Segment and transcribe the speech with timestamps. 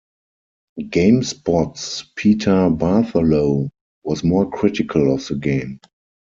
[0.79, 3.69] GameSpot's Peter Bartholow
[4.03, 5.79] was more critical of the game.